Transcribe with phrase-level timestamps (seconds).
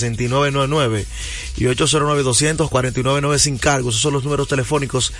[0.00, 1.06] 809-200-6999
[1.56, 3.90] y 809-200-4999 sin cargo.
[3.90, 5.12] Esos son los números telefónicos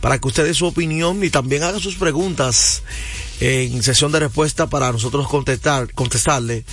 [0.00, 2.82] para que usted dé su opinión y también haga sus preguntas
[3.40, 6.64] en sesión de respuesta para nosotros contestar, contestarle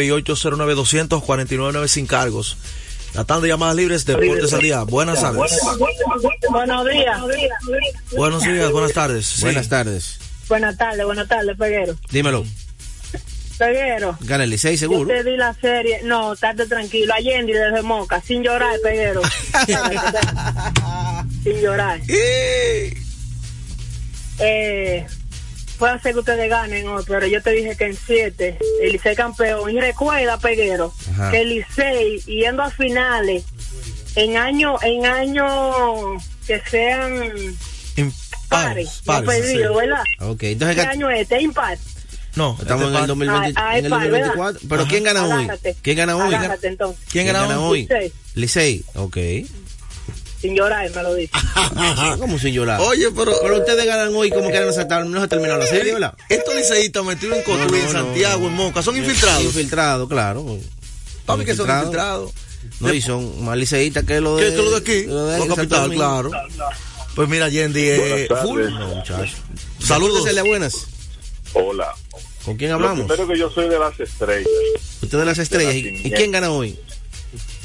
[0.01, 2.57] y 809 249 sin cargos.
[3.13, 4.83] La tanda de llamadas libres, Deportes al día.
[4.83, 5.59] Buenas tardes.
[6.49, 7.21] Buenos días.
[8.15, 9.25] Buenos días, buenas tardes.
[9.27, 9.41] Sí.
[9.41, 10.19] Buenas tardes.
[10.47, 11.95] Buenas tardes, buenas tardes, Peguero.
[12.09, 12.45] Dímelo.
[13.57, 14.17] Peguero.
[14.21, 15.07] Gana el Licey, Yo seguro.
[15.07, 16.01] te di la serie.
[16.03, 17.13] No, estate tranquilo.
[17.13, 19.21] Allende desde Moca, sin llorar, Peguero.
[21.43, 21.99] sin llorar.
[24.39, 25.07] Eh,
[25.77, 29.15] puede ser que ustedes ganen hoy, pero yo te dije que en siete el Licey
[29.15, 29.69] campeón.
[29.69, 31.31] Y recuerda, Peguero, Ajá.
[31.31, 33.43] que el Licey yendo a finales
[34.15, 37.11] en año en año que sean
[37.95, 38.13] pares,
[38.49, 39.79] Pares, no pares, perdido, sí.
[39.79, 40.03] ¿verdad?
[40.21, 41.41] Ok, ¿Qué entonces año es este?
[41.41, 41.77] Impar.
[42.35, 44.59] No, estamos este en el par- 2020, Ah, ah, en el es par, 2024.
[44.69, 44.89] Pero Ajá.
[44.91, 45.31] ¿quién gana hoy?
[45.43, 45.75] Agárrate.
[45.81, 46.33] ¿Quién gana hoy?
[46.35, 47.59] Agárrate entonces, ¿Quién gana hoy?
[47.59, 47.81] hoy?
[47.81, 48.13] Licey.
[48.35, 49.17] Licey, ok.
[50.39, 51.31] Sin llorar, me lo dice.
[52.19, 52.79] ¿Cómo sin llorar?
[52.81, 55.67] Oye, pero, Pero ustedes ganan hoy como que se, ha- no se ha terminado la
[55.67, 56.13] serie, ¿verdad?
[56.29, 58.47] estos liceístas metidos en Cotuí, No, no, en Santiago, no.
[58.47, 59.43] en Moca, son infiltrados.
[59.43, 60.45] Infiltrados, claro.
[61.25, 62.31] Papi, que son Infiltrados.
[62.79, 64.43] No, y son más liceístas que lo de...
[64.43, 65.03] ¿Qué es lo de aquí?
[65.05, 66.31] lo de Lo Santo capital, claro.
[67.15, 68.61] Pues mira, Yendi, eh, full.
[68.61, 68.79] tardes.
[68.79, 69.31] No, muchachos.
[69.79, 70.27] Saludos.
[70.45, 70.87] Buenas.
[71.53, 71.93] Hola.
[72.45, 73.05] ¿Con quién Lo hablamos?
[73.07, 74.47] primero que yo soy de las estrellas,
[75.01, 75.73] Usted de las estrellas.
[75.73, 76.77] De ¿Y, quién gana hoy?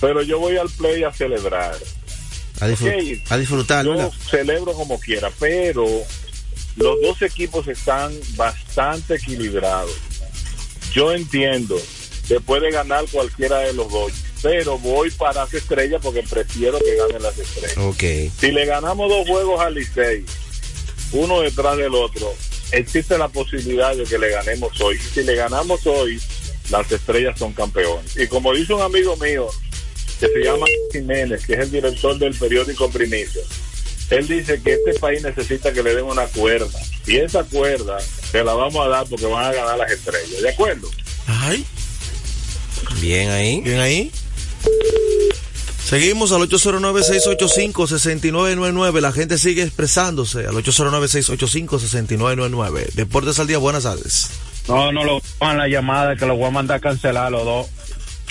[0.01, 1.77] pero yo voy al play a celebrar.
[2.63, 3.33] A, disfrut- Ok.
[3.33, 4.13] a disfrutar, Yo ¿verdad?
[4.31, 5.85] celebro como quiera, pero
[6.77, 9.93] los dos equipos están bastante equilibrados.
[10.95, 11.77] Yo entiendo
[12.29, 14.13] que puede ganar cualquiera de los dos,
[14.43, 17.77] pero voy para las estrellas porque prefiero que ganen las estrellas.
[17.79, 18.31] Ok.
[18.39, 20.25] Si le ganamos dos juegos al Licey,
[21.13, 22.33] uno detrás del otro,
[22.71, 24.99] existe la posibilidad de que le ganemos hoy.
[24.99, 26.21] Si le ganamos hoy,
[26.71, 28.17] las estrellas son campeones.
[28.17, 29.49] Y como dice un amigo mío,
[30.23, 33.43] que se llama Jiménez, que es el director del periódico Primicia,
[34.11, 36.69] él dice que este país necesita que le den una cuerda.
[37.07, 40.41] Y esa cuerda se la vamos a dar porque van a ganar las estrellas.
[40.43, 40.89] ¿De acuerdo?
[41.27, 41.65] Ay,
[43.01, 43.61] Bien ahí.
[43.63, 44.13] bien ahí.
[45.85, 49.01] Seguimos al 809-685-6999.
[49.01, 52.93] La gente sigue expresándose al 809-685-6999.
[52.93, 54.31] Deportes al día, buenas tardes.
[54.69, 57.67] No, no lo van la llamada que los voy a mandar a cancelar los dos.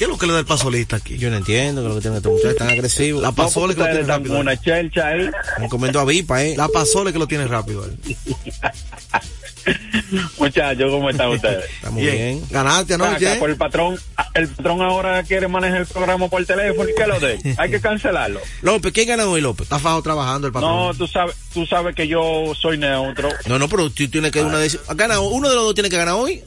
[0.01, 1.19] ¿Qué es lo que le da el pasolista aquí?
[1.19, 3.21] Yo no entiendo que lo que tienen estos muchachos tan agresivos.
[3.21, 4.39] La pasola que lo tiene rápido.
[4.39, 5.29] una chelcha ahí.
[5.59, 6.55] Me comiendo a Vipa, ¿eh?
[6.57, 7.85] La pasola que lo tiene rápido.
[10.37, 11.65] Muchachos, ¿cómo están ustedes?
[11.71, 12.43] Estamos bien.
[12.49, 13.27] Ganaste anoche.
[13.27, 13.99] Acá, por el patrón,
[14.33, 17.39] el patrón ahora quiere manejar el programa por teléfono y que lo dé.
[17.57, 18.39] Hay que cancelarlo.
[18.61, 19.63] López, ¿quién gana hoy, López?
[19.63, 20.71] Está fajo trabajando el patrón.
[20.71, 23.29] No, tú sabes, tú sabes que yo soy neutro.
[23.47, 25.97] No, no, pero tú tienes que una de gana uno de los dos tiene que
[25.97, 26.43] ganar hoy.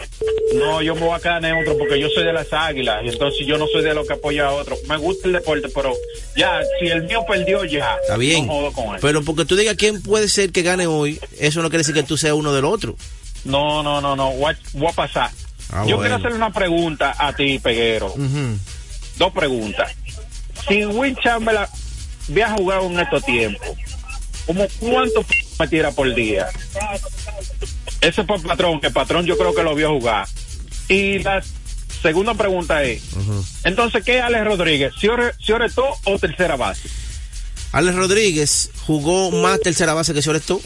[0.54, 3.46] No, yo me voy a quedar neutro porque yo soy de las águilas y entonces
[3.46, 4.76] yo no soy de los que apoya a otro.
[4.88, 5.92] Me gusta el deporte, pero
[6.36, 8.46] ya, si el mío perdió ya, Está bien.
[8.46, 9.00] no jodo con él.
[9.00, 12.02] Pero porque tú digas quién puede ser que gane hoy, eso no quiere decir que
[12.02, 12.96] tú seas uno del otro.
[13.44, 15.30] No, no, no, no, voy a, pasar.
[15.70, 16.00] Ah, yo bueno.
[16.00, 18.14] quiero hacerle una pregunta a ti, Peguero.
[19.18, 19.92] Dos preguntas.
[20.68, 21.66] Si Will Chamberlain
[22.28, 23.68] ve a jugar en estos tiempos,
[24.46, 25.24] como cuánto
[25.58, 26.48] me tira por día.
[28.00, 30.26] Ese es por patrón, que patrón yo creo que lo vio jugar.
[30.88, 31.42] Y la
[32.02, 33.02] segunda pregunta es,
[33.64, 34.94] entonces, ¿qué es Alex Rodríguez?
[34.98, 36.88] ¿Cioretó o tercera base?
[37.72, 40.60] Alex Rodríguez jugó más tercera base que Cioretó.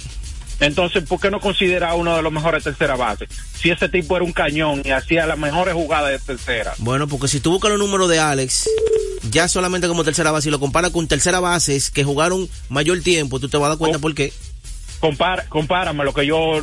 [0.61, 3.29] Entonces, ¿por qué no considera uno de los mejores tercera base?
[3.55, 6.75] Si ese tipo era un cañón y hacía las mejores jugadas de tercera.
[6.79, 8.69] Bueno, porque si tú buscas los números de Alex,
[9.31, 13.39] ya solamente como tercera base y lo comparas con tercera bases que jugaron mayor tiempo,
[13.39, 14.33] tú te vas a dar cuenta por qué.
[15.01, 16.61] Compara, compáramelo, que yo,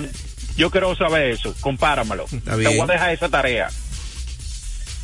[0.57, 1.56] yo quiero saber eso.
[1.62, 2.25] Compáramelo.
[2.25, 3.69] Te voy a dejar esa tarea.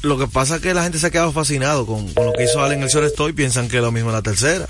[0.01, 2.61] Lo que pasa es que la gente se ha quedado fascinado con, lo que hizo
[2.61, 4.67] Alex en el shortstop y piensan que es lo mismo en la tercera.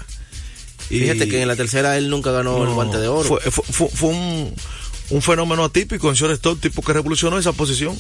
[0.92, 3.24] Y Fíjate que en la tercera él nunca ganó el guante de oro.
[3.24, 4.54] Fue, fue, fue, un,
[5.10, 7.98] un, fenómeno atípico en shortstop, tipo que revolucionó esa posición.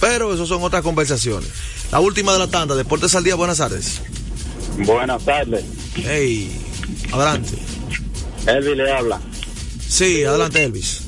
[0.00, 1.48] Pero eso son otras conversaciones.
[1.90, 4.02] La última de la tanda, Deportes al Día, buenas tardes.
[4.78, 5.64] Buenas tardes.
[5.94, 6.50] Hey,
[7.10, 7.56] adelante.
[8.46, 9.20] Elvis le habla.
[9.88, 11.02] Sí, adelante Elvis.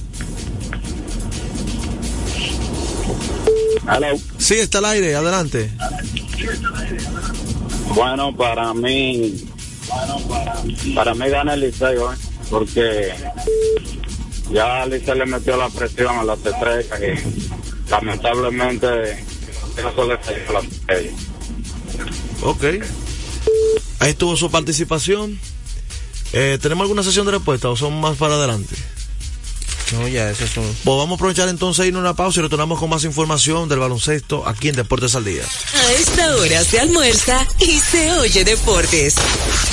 [3.87, 4.19] Hello.
[4.38, 5.70] Sí, está al aire, adelante.
[7.94, 9.44] Bueno, para mí,
[10.95, 12.15] para mí gana el liceo,
[12.51, 13.13] porque
[14.51, 19.25] ya Liceo le metió la presión a las estrellas y lamentablemente
[19.77, 21.11] eso le falló la estrella.
[22.43, 22.65] Ok.
[24.01, 25.39] Ahí estuvo su participación.
[26.33, 28.75] Eh, ¿Tenemos alguna sesión de respuesta o son más para adelante?
[29.94, 30.64] No, ya, eso es un...
[30.64, 33.79] Pues vamos a aprovechar entonces irnos a una pausa y retornamos con más información del
[33.79, 35.43] baloncesto aquí en Deportes al Día.
[35.75, 39.14] A esta hora se almuerza y se oye Deportes.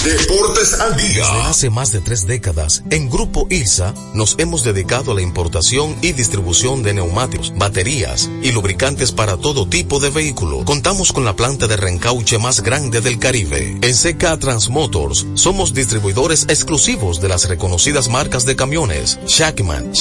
[0.03, 1.07] Deportes al Día.
[1.07, 5.95] Desde hace más de tres décadas, en Grupo ILSA nos hemos dedicado a la importación
[6.01, 10.63] y distribución de neumáticos, baterías y lubricantes para todo tipo de vehículo.
[10.65, 13.79] Contamos con la planta de reencauche más grande del Caribe.
[13.81, 19.95] En CK Transmotors somos distribuidores exclusivos de las reconocidas marcas de camiones Shackman,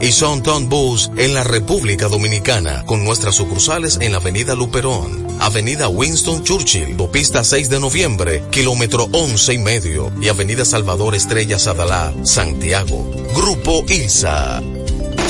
[0.00, 5.88] Y Sonton Bus en la República Dominicana, con nuestras sucursales en la Avenida Luperón, Avenida
[5.88, 12.14] Winston Churchill, Bopista 6 de Noviembre, kilómetro 11 y medio, y Avenida Salvador Estrella Sadalá,
[12.22, 13.10] Santiago.
[13.34, 14.62] Grupo ILSA.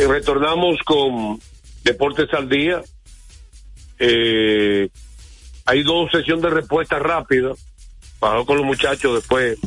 [0.00, 1.38] Eh, retornamos con
[1.84, 2.80] Deportes al Día.
[3.98, 4.88] Eh,
[5.66, 7.52] hay dos sesiones de respuesta rápida.
[8.18, 9.58] Bajó con los muchachos después.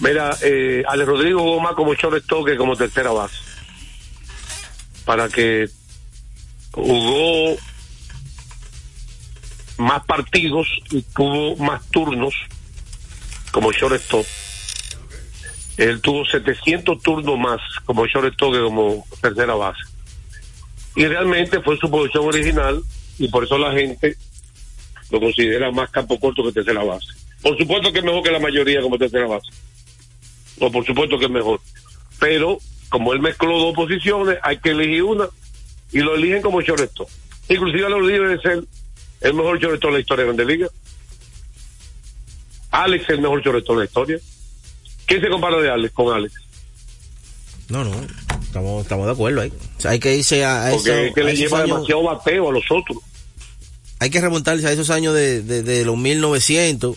[0.00, 3.36] Mira, eh, Ale Rodrigo jugó más como shortstop que como tercera base.
[5.04, 5.68] Para que
[6.72, 7.56] jugó
[9.76, 12.34] más partidos y tuvo más turnos
[13.52, 14.24] como shortstop.
[15.76, 19.82] Él tuvo 700 turnos más como shortstop que como tercera base.
[20.94, 22.82] Y realmente fue su posición original
[23.18, 24.16] y por eso la gente
[25.10, 27.06] lo considera más campo corto que tercera base.
[27.42, 29.48] Por supuesto que es mejor que la mayoría como tercera base.
[30.58, 31.60] No, por supuesto que es mejor.
[32.18, 35.28] Pero como él mezcló dos posiciones, hay que elegir una
[35.92, 37.08] y lo eligen como shortstop.
[37.48, 38.64] Inclusive lo de ser
[39.20, 40.68] el mejor shortstop de la historia de Grande Liga.
[42.70, 44.18] Alex es el mejor shortstop de la historia.
[45.06, 46.34] ¿Quién se compara de Alex con Alex?
[47.68, 47.92] No, no,
[48.42, 49.52] estamos, estamos de acuerdo ahí.
[49.78, 51.68] O sea, hay que irse a, a Porque eso, es que a le lleva años-
[51.76, 52.98] demasiado bateo a los otros.
[53.98, 56.96] Hay que remontarse a esos años de, de, de los 1900.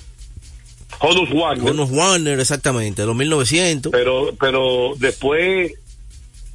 [0.99, 1.71] Honus Wagner.
[1.71, 3.91] Honus Warner, exactamente, de los 1900.
[3.91, 5.71] Pero, pero después,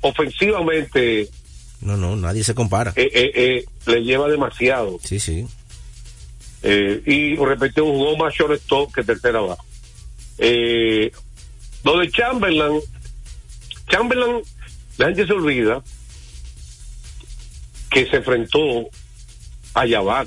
[0.03, 1.29] ofensivamente,
[1.81, 2.93] No, no, nadie se compara.
[2.97, 4.99] eh, eh, eh, le lleva demasiado.
[5.03, 5.47] Sí, sí.
[6.63, 9.63] Y repetió, jugó más shortstop que tercera base.
[11.85, 12.81] Lo de Chamberlain,
[13.89, 14.43] Chamberlain,
[14.97, 15.83] la gente se olvida
[17.91, 18.89] que se enfrentó
[19.75, 20.27] a Yavar.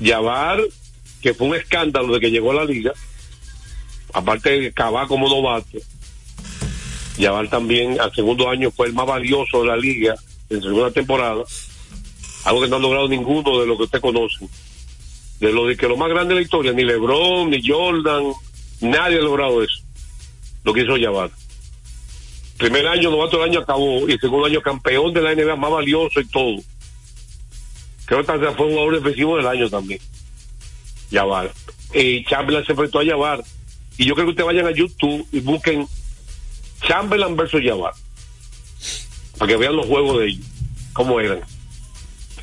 [0.00, 0.60] Yavar,
[1.22, 2.92] que fue un escándalo de que llegó a la liga,
[4.12, 5.78] aparte de Cabá como novato,
[7.16, 10.14] Yavar también al segundo año fue el más valioso de la liga
[10.50, 11.42] en segunda temporada,
[12.44, 14.46] algo que no ha logrado ninguno de los que usted conoce.
[15.40, 18.32] De lo de que lo más grande de la historia, ni LeBron, ni Jordan,
[18.80, 19.82] nadie ha logrado eso.
[20.64, 21.30] Lo que hizo Yavar.
[22.58, 25.70] Primer año, novato del año acabó, y el segundo año campeón de la NBA más
[25.70, 26.56] valioso y todo.
[28.04, 30.00] Creo que fue un jugador defensivo del año también.
[31.10, 31.52] Yavar.
[31.94, 33.44] Y Chamberlain se enfrentó a Yavar.
[33.96, 35.86] Y yo creo que ustedes vayan a YouTube y busquen
[36.82, 37.92] Chamberlain versus Yavar.
[39.38, 40.46] Para que vean los juegos de ellos,
[40.92, 41.40] cómo eran.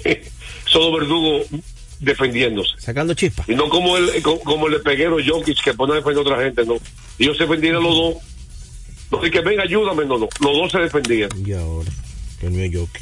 [0.65, 1.43] Solo verdugo
[2.05, 2.71] defendiéndose.
[2.77, 3.49] Sacando chispas.
[3.49, 6.43] Y no como el, como, como el peguero Jokic que pone a defender a otra
[6.43, 6.75] gente, no.
[7.19, 8.15] Ellos se defendían los dos.
[9.11, 10.27] No, y que venga, ayúdame, no, no.
[10.39, 11.29] Los dos se defendían.
[11.45, 11.89] Y ahora,
[12.39, 13.01] que el mío Jokic.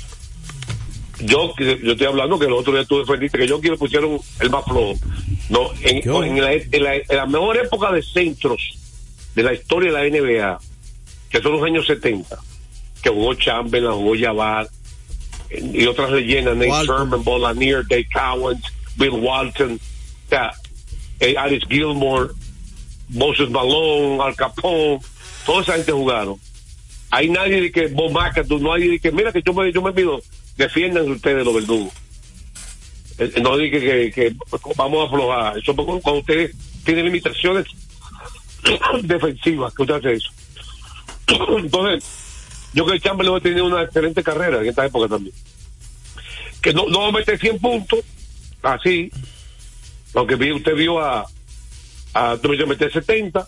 [1.20, 4.50] Yo, yo estoy hablando que el otro día tú defendiste que Jokic le pusieron el
[4.50, 4.94] más flojo.
[5.50, 8.78] No, en, en, la, en, la, en la mejor época de centros
[9.36, 10.60] de la historia de la NBA,
[11.30, 12.38] que son los años 70,
[13.02, 14.70] que jugó Chamberlain, jugó Jabbar,
[15.52, 16.86] y otras leyendas, Nate.
[16.86, 18.64] Sherman, Bolanier, Dave Cowens,
[18.96, 20.52] Bill Walton, o sea,
[21.20, 22.30] eh, Alice Gilmore,
[23.10, 25.00] Moses Malone, Al Capone,
[25.46, 26.38] toda esa gente jugaron.
[27.12, 29.82] Hay nadie de que, Bob McAdoo, no hay de que, mira que yo me, yo
[29.82, 30.22] me pido,
[30.58, 31.94] defiendan ustedes los verdugos.
[33.20, 34.36] Eh, No dije que, que
[34.76, 35.58] vamos a aflojar.
[35.58, 37.66] Eso cuando ustedes tienen limitaciones
[39.04, 40.30] defensivas, que usted hace eso.
[41.58, 42.04] Entonces,
[42.74, 45.36] yo creo que Chamberlain va a tener una excelente carrera en esta época también.
[46.62, 48.00] Que no, no va a meter 100 puntos,
[48.64, 49.12] así,
[50.38, 51.26] vi- usted vio a,
[52.14, 53.48] a meter 70,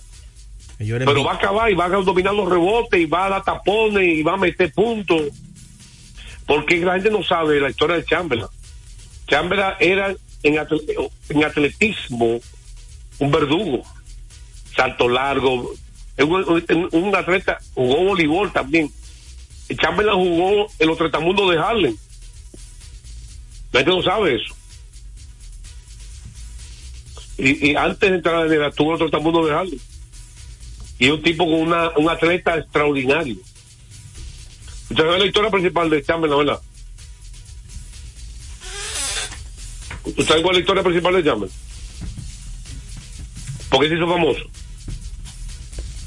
[1.05, 4.07] pero va a acabar y va a dominar los rebotes y va a dar tapones
[4.07, 5.21] y va a meter puntos.
[6.45, 8.47] Porque la gente no sabe la historia de Chamberlain.
[9.27, 10.55] Chamberlain era en,
[11.29, 12.39] en atletismo
[13.19, 13.83] un verdugo,
[14.75, 15.71] salto largo,
[16.19, 18.91] un, un- un atleta, jugó voleibol también.
[19.81, 21.95] Chamberlain jugó en los tretamundos de Harlem.
[23.71, 24.53] La gente no sabe eso.
[27.37, 29.79] Y, y antes de entrar a la NBA, estuvo tretamundos de Harlem.
[30.97, 33.35] Y es un tipo con una, un atleta extraordinario.
[34.89, 36.61] Usted sabe la historia principal de Chamberlain, ¿verdad?
[40.05, 41.59] ¿Usted sabe cuál es la historia principal de Chamberlain?
[43.69, 44.41] ¿Por qué se hizo famoso?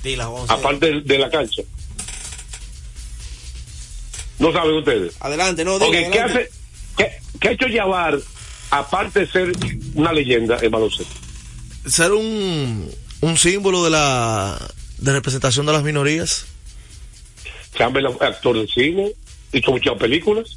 [0.03, 0.31] Dila.
[0.49, 1.63] Aparte de, de la cancha.
[4.39, 5.17] No saben ustedes.
[5.21, 6.41] Adelante, no, diga, ¿qué, adelante.
[6.41, 6.51] hace,
[6.97, 8.19] qué, qué ha hecho Yavar,
[8.71, 9.53] aparte de ser
[9.95, 11.15] una leyenda en baloncesto?
[11.87, 14.59] Ser un, un símbolo de la
[14.99, 16.47] de representación de las minorías.
[17.77, 19.13] Chamberlain actor de cine,
[19.53, 20.57] hizo muchas películas.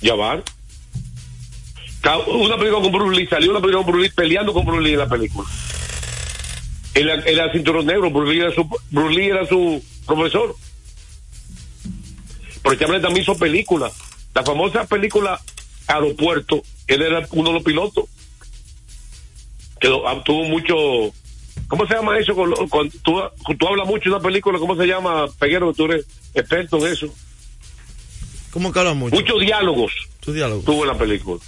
[0.00, 0.42] Yavar.
[2.28, 4.92] Una película con Bruce Lee, salió una película con Bruce Lee peleando con Bruce Lee
[4.92, 5.48] en la película.
[6.94, 10.56] Era, era cinturón negro, Bruce Lee era su, Bruce Lee era su profesor.
[12.62, 13.92] Pero Chamberlain también hizo películas.
[14.34, 15.40] La famosa película
[15.90, 18.04] Aeropuerto, él era uno de los pilotos.
[19.80, 20.74] Que ah, tuvo mucho.
[21.68, 22.34] ¿Cómo se llama eso?
[22.34, 23.20] Con, con- tú,
[23.58, 25.72] tú hablas mucho de una película, ¿cómo se llama, Peguero?
[25.72, 27.06] Tú eres experto en eso.
[28.52, 29.14] ¿Cómo que hablan mucho?
[29.16, 30.62] Muchos diálogos Tu diálogo.
[30.62, 31.40] tuvo en la película.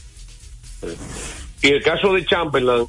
[1.60, 2.86] Y el caso de Chamberlain,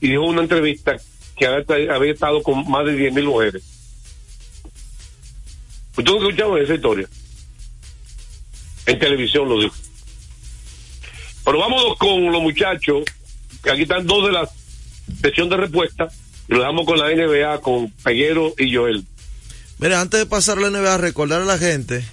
[0.00, 0.96] y dijo una entrevista
[1.36, 3.62] que había, había estado con más de 10.000 mujeres.
[5.96, 7.08] ¿Usted nunca escuchado esa historia?
[8.86, 9.74] En televisión lo dijo.
[11.48, 13.04] Pero vámonos con los muchachos,
[13.64, 14.50] que aquí están dos de la
[15.22, 16.06] sesión de respuesta,
[16.46, 19.06] y lo dejamos con la NBA, con Peguero y Joel.
[19.78, 22.04] Mira, antes de pasar a la NBA, recordar a la gente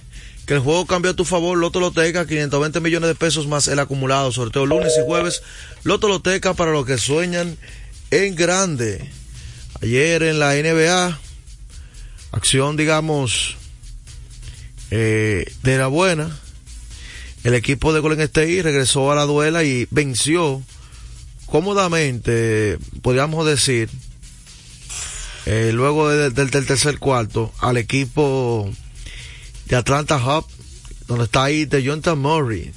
[0.46, 3.78] que el juego cambió a tu favor, Loto Loteca, 520 millones de pesos más el
[3.78, 5.42] acumulado, sorteo lunes y jueves,
[5.84, 7.58] Loto Loteca para los que sueñan
[8.10, 9.06] en grande.
[9.82, 11.18] Ayer en la NBA,
[12.32, 13.58] acción digamos
[14.90, 16.34] eh, de la buena,
[17.46, 20.62] el equipo de Golden State regresó a la duela y venció
[21.46, 23.88] cómodamente, podríamos decir,
[25.46, 28.68] eh, luego de- del, tercer cuarto al equipo
[29.68, 30.44] de Atlanta Hub,
[31.06, 32.72] donde está ahí de Jonathan Murray.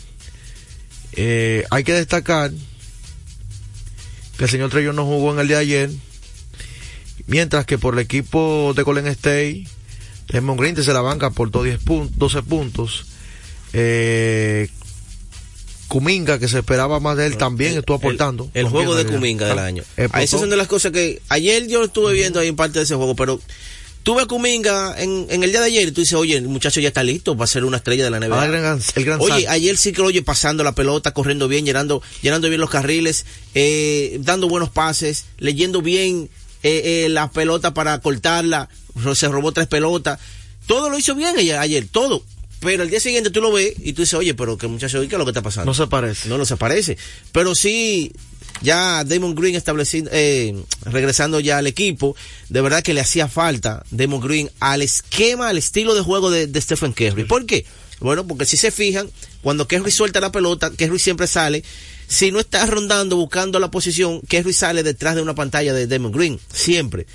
[1.14, 2.52] Eh, hay que destacar
[4.38, 5.90] que el señor Trellón no jugó en el día de ayer,
[7.26, 9.66] mientras que por el equipo de Golden State,
[10.28, 13.08] Raymond Green se la banca por 10 pun- 12 puntos.
[13.74, 14.70] Eh,
[15.88, 18.50] Kuminga, que se esperaba más de él, también estuvo aportando.
[18.54, 19.84] El, juego de Kuminga del año.
[20.12, 22.84] A esas son de las cosas que ayer yo estuve viendo ahí en parte de
[22.84, 23.42] ese juego, pero
[24.04, 26.80] tuve a Kuminga en, en, el día de ayer y tú dices, oye, el muchacho
[26.80, 28.42] ya está listo va a ser una estrella de la NBA.
[28.42, 31.48] Ah, el gran, el gran oye, ayer sí que lo oye pasando la pelota, corriendo
[31.48, 36.30] bien, llenando, llenando bien los carriles, eh, dando buenos pases, leyendo bien
[36.62, 38.70] eh, eh, la pelota para cortarla,
[39.16, 40.20] se robó tres pelotas.
[40.68, 42.24] Todo lo hizo bien ayer, ayer todo.
[42.60, 45.06] Pero el día siguiente tú lo ves y tú dices, oye, pero que muchacho, ¿qué
[45.06, 45.66] es lo que está pasando?
[45.66, 46.28] No se parece.
[46.28, 46.98] No, no se parece.
[47.32, 48.12] Pero sí,
[48.62, 52.16] ya Damon Green estableciendo, eh, regresando ya al equipo,
[52.50, 56.48] de verdad que le hacía falta Damon Green al esquema, al estilo de juego de,
[56.48, 57.24] de Stephen Curry.
[57.24, 57.66] ¿Por qué?
[58.00, 59.10] Bueno, porque si se fijan,
[59.42, 61.64] cuando Curry suelta la pelota, Curry siempre sale.
[62.08, 66.12] Si no está rondando, buscando la posición, Curry sale detrás de una pantalla de Damon
[66.12, 66.40] Green.
[66.52, 67.06] Siempre.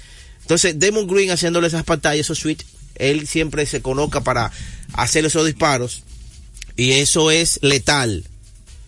[0.42, 2.64] Entonces, Damon Green haciéndole esas pantallas, esos switch,
[2.96, 4.52] él siempre se coloca para
[4.92, 6.02] hacer esos disparos.
[6.76, 8.24] Y eso es letal.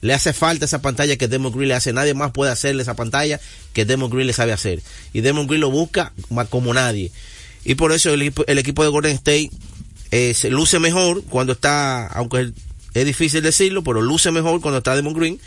[0.01, 1.93] Le hace falta esa pantalla que Demon Green le hace.
[1.93, 3.41] Nadie más puede hacerle esa pantalla
[3.73, 4.83] que Demon Green le sabe hacer.
[5.13, 6.13] Y Demon Green lo busca
[6.51, 7.11] como nadie.
[7.65, 9.51] Y por eso el, equipo de Golden State
[10.13, 12.53] eh, se luce mejor cuando está, aunque
[12.95, 15.41] es difícil decirlo, pero luce mejor cuando está Demon Green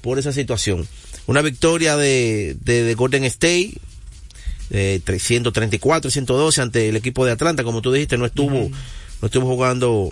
[0.00, 0.86] por esa situación.
[1.26, 3.72] Una victoria de, de, de Golden State,
[4.70, 8.74] eh, 334, 112 ante el equipo de Atlanta, como tú dijiste, no estuvo, uh -huh.
[9.22, 10.10] no estuvo jugando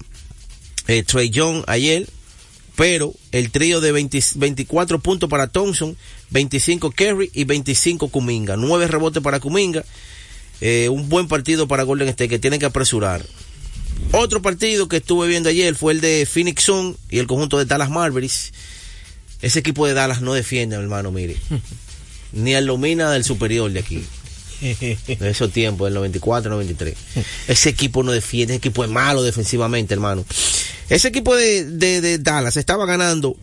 [0.87, 2.06] eh, Trey Young ayer,
[2.76, 5.96] pero el trío de 20, 24 puntos para Thompson,
[6.30, 9.84] 25 Kerry y 25 Kuminga, 9 rebotes para Kuminga,
[10.61, 13.25] eh, un buen partido para Golden State que tiene que apresurar.
[14.12, 17.64] Otro partido que estuve viendo ayer fue el de Phoenix Sun y el conjunto de
[17.64, 18.52] Dallas Mavericks.
[19.40, 21.37] Ese equipo de Dallas no defiende, hermano, mire.
[22.32, 24.04] Ni al Lomina del superior de aquí.
[24.61, 26.94] De esos tiempos, del 94, 93.
[27.49, 30.25] Ese equipo no defiende, ese equipo es malo defensivamente, hermano.
[30.88, 33.37] Ese equipo de, de, de Dallas estaba ganando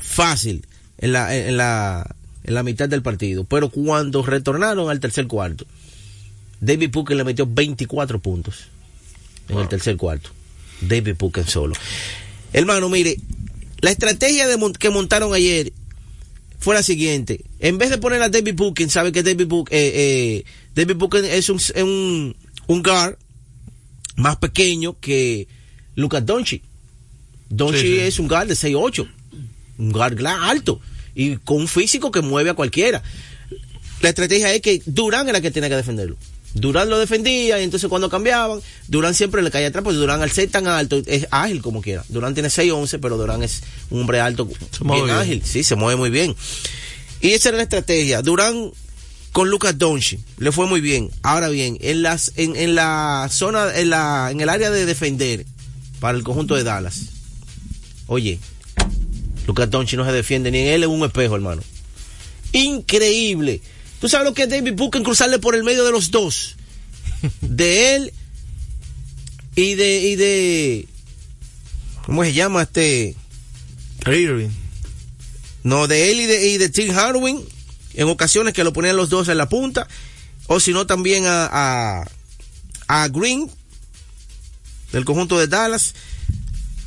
[0.00, 0.66] fácil
[0.98, 5.66] en la, en, la, en la mitad del partido, pero cuando retornaron al tercer cuarto,
[6.60, 8.66] David Puken le metió 24 puntos
[9.48, 9.62] en wow.
[9.62, 10.30] el tercer cuarto.
[10.80, 11.74] David Puken solo.
[12.52, 13.16] Hermano, mire,
[13.80, 15.72] la estrategia de que montaron ayer
[16.60, 17.44] fue la siguiente.
[17.58, 20.44] En vez de poner a David Booken, sabe que David Booken, eh, eh,
[20.74, 23.16] David Booken es un, un, un guard
[24.16, 25.48] más pequeño que
[25.96, 26.62] Lucas Doncic.
[27.48, 27.98] Doncic sí, sí.
[28.00, 29.08] es un guard de 6'8".
[29.78, 30.80] Un guard alto.
[31.14, 33.02] Y con un físico que mueve a cualquiera.
[34.02, 36.16] La estrategia es que Durán era que tenía que defenderlo.
[36.54, 40.30] Durán lo defendía y entonces cuando cambiaban, Durán siempre le caía atrás porque Durán al
[40.30, 42.04] ser tan alto es ágil como quiera.
[42.08, 45.96] Durán tiene 6'11 pero Durán es un hombre alto, bien, bien ágil, sí, se mueve
[45.96, 46.34] muy bien.
[47.20, 48.22] Y esa era la estrategia.
[48.22, 48.72] Durán
[49.32, 51.10] con Lucas Doncic le fue muy bien.
[51.22, 55.46] Ahora bien, en las en, en la zona en la en el área de defender
[56.00, 57.02] para el conjunto de Dallas.
[58.06, 58.40] Oye,
[59.46, 61.62] Lucas Doncic no se defiende ni en él es un espejo, hermano.
[62.52, 63.60] Increíble.
[64.00, 66.56] ¿Tú sabes lo que es David Booker cruzarle por el medio de los dos?
[67.40, 68.12] De él
[69.56, 70.88] y de, y de,
[72.06, 73.14] ¿cómo se llama este?
[74.06, 74.48] Irving.
[75.64, 77.44] No, de él y de, y de Tim Hardwin,
[77.94, 79.86] en ocasiones que lo ponían los dos en la punta,
[80.46, 82.06] o si no también a, a,
[82.86, 83.50] a Green,
[84.92, 85.94] del conjunto de Dallas,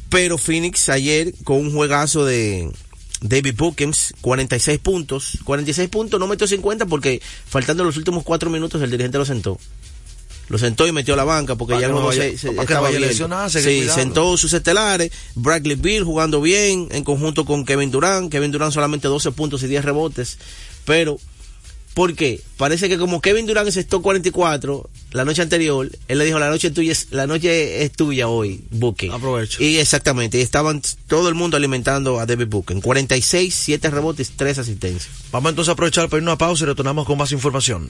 [0.09, 2.71] pero Phoenix ayer con un juegazo de,
[3.23, 5.39] David Bookens, 46 puntos.
[5.45, 9.57] 46 puntos, no metió 50 porque faltando los últimos cuatro minutos el dirigente lo sentó.
[10.49, 12.89] Lo sentó y metió a la banca porque ya no se, se estaba
[13.49, 15.11] Sí, sentó sus estelares.
[15.35, 18.29] Bradley Bill jugando bien en conjunto con Kevin Durant.
[18.29, 20.37] Kevin Durant solamente 12 puntos y 10 rebotes.
[20.85, 21.17] Pero
[21.93, 22.41] ¿Por qué?
[22.57, 26.71] Parece que como Kevin Durant encestó 44 la noche anterior, él le dijo la noche
[26.71, 29.11] tuya es, la noche es tuya hoy, Booking.
[29.11, 29.61] Aprovecho.
[29.61, 32.81] Y exactamente, y estaban todo el mundo alimentando a David Booking.
[32.81, 35.09] 46, 7 rebotes, 3 asistencias.
[35.31, 37.89] Vamos entonces a aprovechar para ir una pausa y retornamos con más información.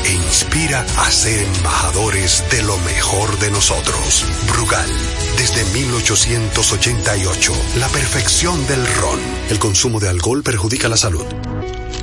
[0.05, 4.25] e inspira a ser embajadores de lo mejor de nosotros.
[4.47, 4.89] Brugal,
[5.37, 9.19] desde 1888, la perfección del ron.
[9.49, 11.25] El consumo de alcohol perjudica la salud.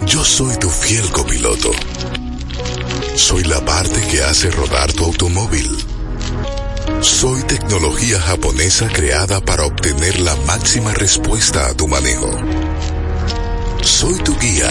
[0.07, 1.71] Yo soy tu fiel copiloto.
[3.17, 5.77] Soy la parte que hace rodar tu automóvil
[7.01, 12.29] Soy tecnología japonesa creada para obtener la máxima respuesta a tu manejo.
[13.83, 14.71] Soy tu guía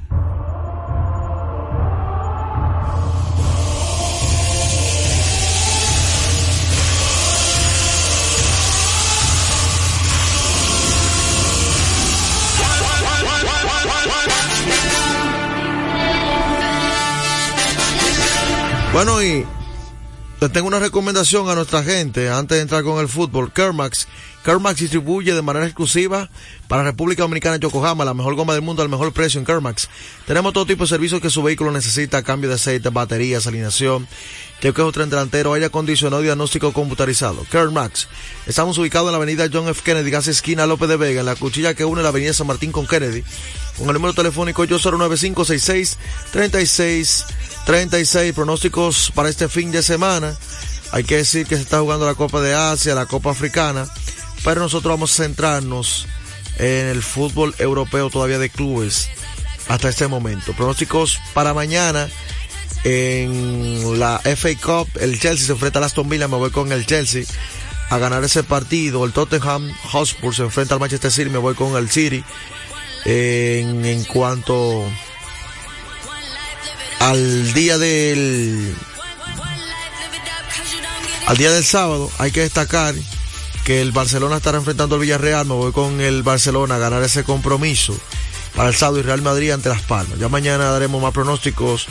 [18.93, 19.45] Bueno, y
[20.41, 23.53] le tengo una recomendación a nuestra gente antes de entrar con el fútbol.
[23.53, 24.05] Kermax.
[24.43, 26.29] Kermax distribuye de manera exclusiva
[26.67, 29.87] para República Dominicana Yokohama la mejor goma del mundo al mejor precio en Kermax.
[30.27, 34.09] Tenemos todo tipo de servicios que su vehículo necesita, cambio de aceite, baterías, alineación,
[34.61, 37.45] chequeo tren delantero, aire acondicionado y diagnóstico computarizado.
[37.49, 38.09] Kermax.
[38.45, 39.83] Estamos ubicados en la avenida John F.
[39.85, 42.73] Kennedy, casi esquina López de Vega, en la cuchilla que une la avenida San Martín
[42.73, 43.23] con Kennedy.
[43.77, 47.25] Con el número telefónico 809-566
[47.65, 50.35] 36 36 pronósticos para este fin de semana.
[50.91, 53.87] Hay que decir que se está jugando la Copa de Asia, la Copa Africana,
[54.43, 56.07] pero nosotros vamos a centrarnos
[56.57, 59.09] en el fútbol europeo todavía de clubes
[59.67, 60.53] hasta este momento.
[60.53, 62.09] Pronósticos para mañana
[62.83, 66.85] en la FA Cup, el Chelsea se enfrenta al Aston Villa, me voy con el
[66.85, 67.23] Chelsea
[67.89, 69.05] a ganar ese partido.
[69.05, 72.23] El Tottenham Hotspur se enfrenta al Manchester City, me voy con el City.
[73.05, 74.85] En cuanto
[77.01, 78.75] al día del
[81.27, 82.93] al día del sábado hay que destacar
[83.65, 87.23] que el Barcelona estará enfrentando al Villarreal, me voy con el Barcelona a ganar ese
[87.23, 87.97] compromiso
[88.55, 90.19] para el sábado y Real Madrid ante Las Palmas.
[90.19, 91.85] Ya mañana daremos más pronósticos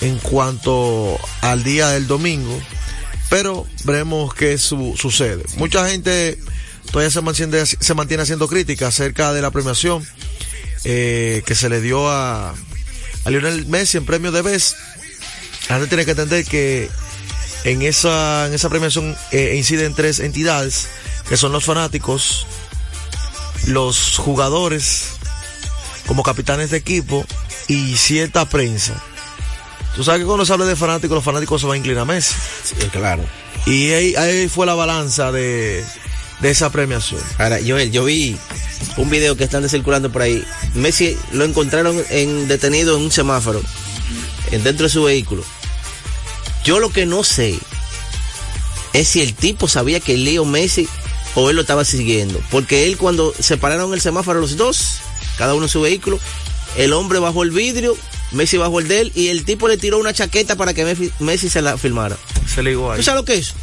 [0.00, 2.58] en cuanto al día del domingo,
[3.30, 5.44] pero veremos qué su- sucede.
[5.56, 6.38] Mucha gente
[6.90, 10.04] todavía se mantiene, se mantiene haciendo críticas acerca de la premiación
[10.84, 12.54] eh, que se le dio a,
[13.24, 14.76] a Lionel Messi en premio de Best.
[15.68, 16.90] La gente tiene que entender que
[17.64, 20.88] en esa, en esa premiación eh, inciden tres entidades,
[21.28, 22.46] que son los fanáticos,
[23.66, 25.10] los jugadores
[26.06, 27.24] como capitanes de equipo
[27.68, 29.00] y cierta prensa.
[29.94, 32.06] Tú sabes que cuando se habla de fanáticos, los fanáticos se van a inclinar a
[32.06, 32.34] Messi.
[32.90, 33.24] claro.
[33.66, 35.84] Y ahí, ahí fue la balanza de,
[36.42, 37.20] de esa premiación.
[37.38, 38.36] Ahora, Joel, yo vi
[38.96, 40.44] un video que están circulando por ahí.
[40.74, 43.62] Messi lo encontraron en, detenido en un semáforo,
[44.50, 45.44] en, dentro de su vehículo.
[46.64, 47.58] Yo lo que no sé
[48.92, 50.88] es si el tipo sabía que Leo Messi
[51.36, 52.40] o él lo estaba siguiendo.
[52.50, 54.98] Porque él cuando se pararon el semáforo los dos,
[55.38, 56.18] cada uno en su vehículo,
[56.76, 57.96] el hombre bajó el vidrio,
[58.32, 61.12] Messi bajó el de él y el tipo le tiró una chaqueta para que Messi,
[61.20, 62.16] Messi se la filmara.
[62.52, 62.96] Se le igual.
[62.96, 63.54] ¿Tú sabes lo que es?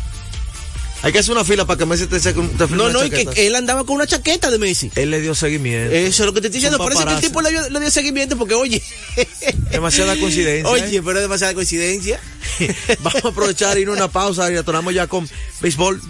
[1.01, 3.09] Hay que hacer una fila para que Messi te, saque un- te No, no, y
[3.09, 4.91] que él andaba con una chaqueta de Messi.
[4.95, 5.93] Él le dio seguimiento.
[5.95, 6.77] Eso es lo que te estoy diciendo.
[6.77, 8.83] Parece que el tipo le dio, le dio seguimiento porque, oye.
[9.71, 10.69] Demasiada coincidencia.
[10.69, 11.01] Oye, ¿eh?
[11.03, 12.19] pero es demasiada coincidencia.
[12.99, 15.29] Vamos a aprovechar y ir a una pausa y retornamos ya con
[15.61, 16.01] béisbol.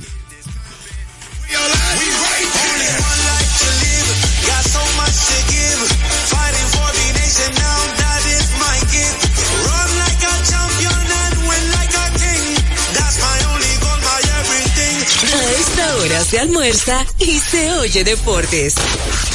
[15.80, 18.76] A esta hora se almuerza y se oye deportes.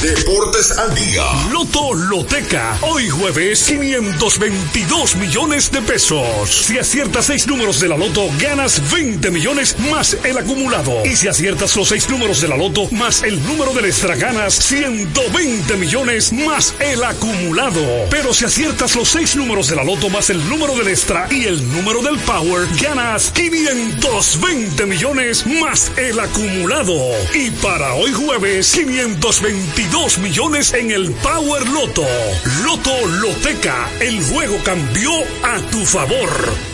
[0.03, 1.23] Deportes al día.
[1.51, 2.79] Loto Loteca.
[2.83, 6.67] Hoy jueves, 522 millones de pesos.
[6.67, 11.07] Si aciertas seis números de la Loto, ganas 20 millones más el acumulado.
[11.07, 14.55] Y si aciertas los seis números de la Loto más el número del extra, ganas
[14.55, 17.81] 120 millones más el acumulado.
[18.11, 21.45] Pero si aciertas los seis números de la Loto más el número del extra y
[21.45, 26.34] el número del Power, ganas 520 millones más el acumulado.
[26.35, 26.95] Acumulado.
[27.33, 32.05] Y para hoy jueves, 522 millones en el Power Loto.
[32.65, 35.11] Loto Loteca, el juego cambió
[35.43, 36.74] a tu favor.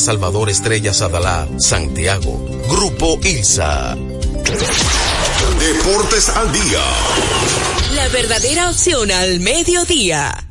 [0.00, 2.42] Salvador Estrella Sadalá, Santiago.
[2.68, 3.94] Grupo ILSA.
[5.60, 6.82] Deportes al día.
[7.94, 10.50] La verdadera opción al mediodía.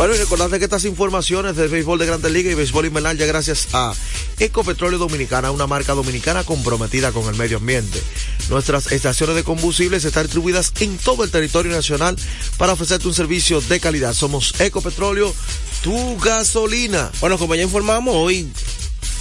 [0.00, 3.26] Bueno, y recordarte que estas informaciones del béisbol de Grandes Ligas y béisbol invernal ya
[3.26, 3.92] gracias a
[4.38, 8.02] Ecopetróleo Dominicana, una marca dominicana comprometida con el medio ambiente.
[8.48, 12.16] Nuestras estaciones de combustibles están distribuidas en todo el territorio nacional
[12.56, 14.14] para ofrecerte un servicio de calidad.
[14.14, 15.34] Somos Ecopetróleo,
[15.82, 17.10] tu gasolina.
[17.20, 18.50] Bueno, como ya informamos, hoy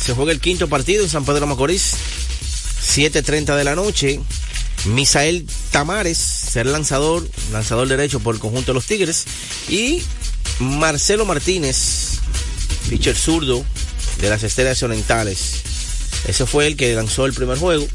[0.01, 1.95] se juega el quinto partido en San Pedro Macorís,
[2.95, 4.21] 7.30 de la noche.
[4.85, 9.25] Misael Tamares será lanzador, lanzador derecho por el conjunto de los Tigres.
[9.67, 10.03] Y
[10.59, 12.19] Marcelo Martínez,
[12.89, 13.65] pitcher zurdo
[14.19, 15.61] de las Estrellas Orientales.
[16.27, 17.87] Ese fue el que lanzó el primer juego,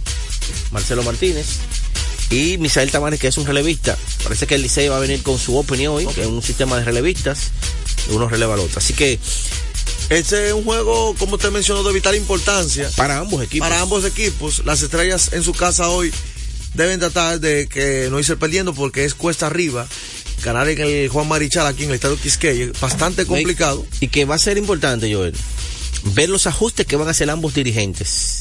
[0.70, 1.46] Marcelo Martínez.
[2.30, 3.96] Y Misael Tamares, que es un relevista.
[4.22, 6.78] Parece que el Licey va a venir con su opinión hoy, que es un sistema
[6.78, 7.50] de relevistas.
[8.08, 8.78] Uno releva al otro.
[8.78, 9.18] Así que
[10.08, 12.90] Este es un juego, como usted mencionó, de vital importancia.
[12.96, 13.68] Para ambos equipos.
[13.68, 14.62] Para ambos equipos.
[14.64, 16.12] Las estrellas en su casa hoy
[16.74, 19.86] deben tratar de que no irse perdiendo porque es cuesta arriba.
[20.44, 23.84] Ganar en el Juan Marichal aquí en el estado de Quisqueya bastante complicado.
[24.00, 25.34] Y que va a ser importante, Joel,
[26.14, 28.40] ver los ajustes que van a hacer ambos dirigentes.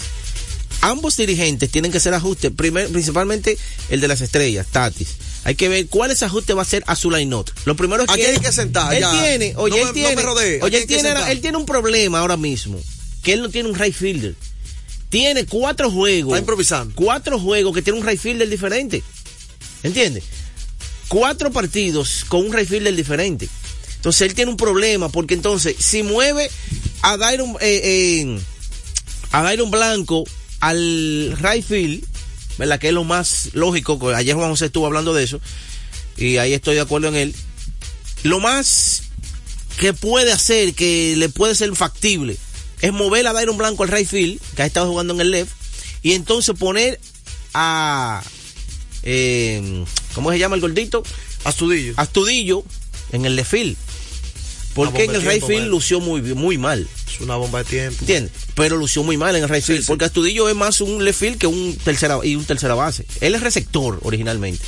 [0.82, 3.58] Ambos dirigentes tienen que hacer ajustes, primer, principalmente
[3.90, 5.16] el de las estrellas, Tatis.
[5.46, 8.20] Hay que ver cuáles ajustes va a hacer a su line Lo primero es Aquí
[8.22, 9.12] que hay que sentar, él ya.
[9.12, 11.10] tiene, oye, No él me- no tiene, me rodee, aquí oye, hay él que tiene,
[11.10, 11.32] sentar.
[11.32, 12.78] él tiene un problema ahora mismo,
[13.24, 14.36] que él no tiene un right fielder.
[15.10, 16.34] Tiene cuatro juegos.
[16.34, 16.94] Está improvisando.
[16.96, 19.04] Cuatro juegos que tiene un right fielder diferente.
[19.84, 20.24] ¿Entiendes?
[21.08, 23.50] Cuatro partidos con un fielder diferente.
[23.96, 26.50] Entonces él tiene un problema porque entonces si mueve
[27.02, 28.40] a Dairon, eh, eh,
[29.32, 30.24] a Dairon Blanco
[30.60, 32.06] al right field,
[32.58, 32.80] ¿verdad?
[32.80, 34.10] Que es lo más lógico.
[34.10, 35.40] Ayer Juan José estuvo hablando de eso
[36.18, 37.36] y ahí estoy de acuerdo en él.
[38.24, 39.04] Lo más
[39.78, 42.38] que puede hacer, que le puede ser factible,
[42.82, 45.52] es mover a Dairon Blanco al right field, que ha estado jugando en el left,
[46.02, 47.00] y entonces poner
[47.54, 48.24] a.
[49.04, 49.84] eh,
[50.16, 51.04] ¿Cómo se llama el gordito?
[51.44, 51.94] Astudillo.
[51.98, 52.64] Astudillo
[53.12, 53.78] en el left field.
[54.74, 55.70] Porque en el tiempo, field man.
[55.70, 56.88] lució muy, muy mal.
[57.08, 57.98] Es una bomba de tiempo.
[58.02, 58.32] ¿Entiendes?
[58.56, 59.82] Pero lució muy mal en el right field.
[59.82, 59.88] sí.
[59.88, 63.06] Porque Astudillo es más un left field que un tercera, y un tercera base.
[63.22, 64.64] Él es receptor originalmente.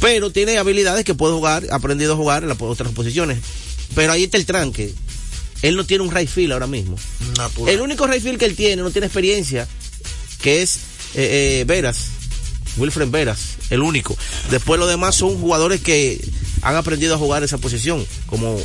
[0.00, 3.38] Pero tiene habilidades que puede jugar, ha aprendido a jugar en las otras posiciones.
[3.94, 4.92] Pero ahí está el tranque.
[5.62, 6.98] Él no tiene un right field ahora mismo.
[7.38, 7.72] Natural.
[7.72, 9.66] El único right field que él tiene, no tiene experiencia,
[10.42, 10.76] que es
[11.14, 12.10] eh, eh, Veras,
[12.76, 14.16] Wilfred Veras, el único.
[14.50, 16.20] Después los demás son jugadores que
[16.62, 18.58] han aprendido a jugar esa posición, como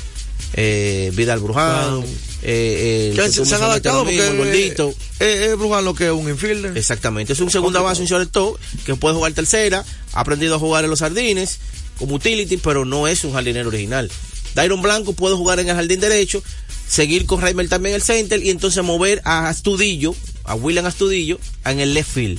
[0.53, 2.03] eh, Vidal Bruján, Claro.
[2.43, 4.89] eh, eh, se, han adaptado porque el gordito.
[5.19, 6.77] eh, eh, Bruján lo que es un infielder.
[6.77, 10.83] Exactamente, es un segunda base, un shortstop, que puede jugar tercera, ha aprendido a jugar
[10.83, 11.59] en los jardines,
[11.97, 14.11] como utility, pero no es un jardinero original.
[14.55, 16.43] Dairon Blanco puede jugar en el jardín derecho,
[16.87, 21.39] seguir con Raimel también en el center y entonces mover a Astudillo, a William Astudillo,
[21.63, 22.37] en el left field.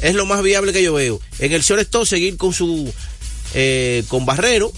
[0.00, 1.20] Es lo más viable que yo veo.
[1.38, 2.92] En el shortstop seguir con su,
[3.54, 4.72] eh, con Barrero,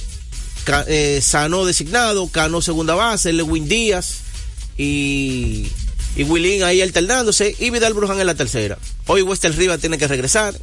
[0.86, 4.18] eh, Sano designado, Cano segunda base, Lewin Díaz
[4.76, 5.68] y,
[6.16, 8.78] y Willín ahí alternándose y Vidal Bruján en la tercera.
[9.06, 10.54] Hoy Wester Rivas tiene que regresar.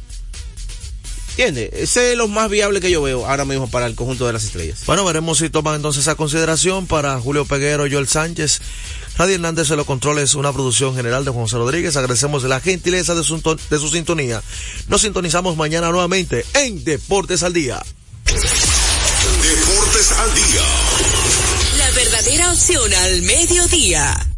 [1.38, 1.70] ¿Entiendes?
[1.72, 4.42] Ese es lo más viable que yo veo ahora mismo para el conjunto de las
[4.42, 4.80] estrellas.
[4.86, 8.60] Bueno, veremos si toman entonces esa consideración para Julio Peguero, Joel Sánchez.
[9.16, 11.96] Radio Hernández en los controles, una producción general de Juan José Rodríguez.
[11.96, 14.42] Agradecemos la gentileza de su, de su sintonía.
[14.88, 17.80] Nos sintonizamos mañana nuevamente en Deportes al Día.
[18.24, 20.62] Deportes al día.
[21.78, 24.37] La verdadera opción al mediodía.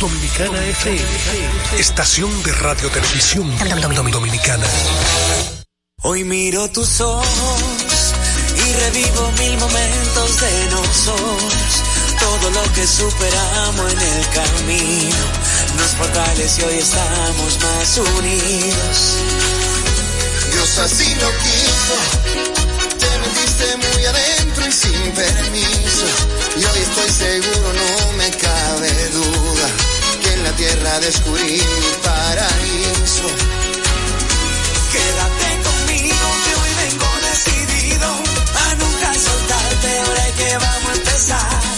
[0.00, 1.02] Dominicana FM,
[1.76, 3.50] estación de radio televisión
[4.12, 4.66] dominicana.
[6.02, 8.14] Hoy miro tus ojos
[8.54, 11.82] y revivo mil momentos de nosotros.
[12.20, 15.16] Todo lo que superamos en el camino
[15.76, 19.16] nos fortalece y hoy estamos más unidos.
[20.52, 21.96] Dios así lo quiso,
[22.98, 26.06] te metiste muy adentro y sin permiso.
[26.56, 29.68] Y hoy estoy seguro, no me cabe duda,
[30.50, 33.28] la tierra descubrí mi paraíso.
[34.92, 41.77] Quédate conmigo que hoy vengo decidido a nunca soltarte, ahora que vamos a empezar.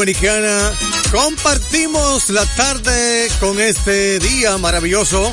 [0.00, 0.72] dominicana.
[1.10, 5.30] Compartimos la tarde con este día maravilloso.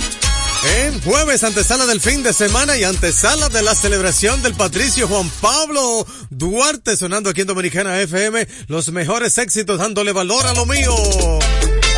[0.80, 5.30] En jueves, antesala del fin de semana y antesala de la celebración del Patricio Juan
[5.40, 10.94] Pablo Duarte, sonando aquí en Dominicana FM, los mejores éxitos dándole valor a lo mío.